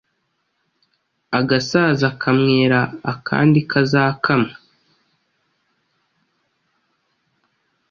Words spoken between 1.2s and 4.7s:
Agasaza kamwera akandi kuzakamwa.